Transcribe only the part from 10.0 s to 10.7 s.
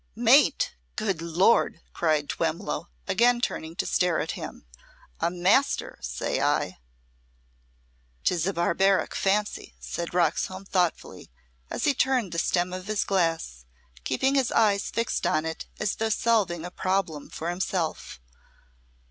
Roxholm